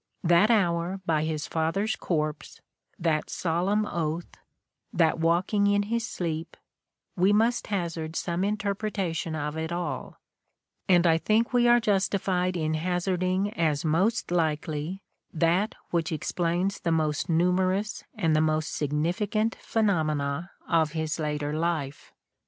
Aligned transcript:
That 0.23 0.49
hour 0.49 0.99
by 1.05 1.25
his 1.25 1.45
father's 1.45 1.95
corpse, 1.95 2.59
that 2.97 3.29
solemn 3.29 3.85
oath, 3.85 4.25
that 4.91 5.19
walking 5.19 5.67
in 5.67 5.83
his 5.93 6.03
sleep— 6.07 6.57
^we 7.19 7.31
must 7.31 7.67
hazard 7.67 8.15
some 8.15 8.43
interpretation 8.43 9.35
of 9.35 9.55
it 9.57 9.71
all, 9.71 10.19
and 10.89 11.05
I 11.05 11.19
think 11.19 11.53
we 11.53 11.67
are 11.67 11.79
justified 11.79 12.57
in 12.57 12.73
hazarding 12.73 13.53
as 13.53 13.85
most 13.85 14.31
likely 14.31 15.03
that 15.31 15.75
which 15.91 16.11
explains 16.11 16.79
the 16.79 16.91
most 16.91 17.29
numerous 17.29 18.03
and 18.15 18.35
the 18.35 18.41
most 18.41 18.69
signifi 18.71 19.29
cant 19.29 19.53
phenomena 19.61 20.49
of 20.67 20.93
his 20.93 21.19
later 21.19 21.53
life. 21.53 22.11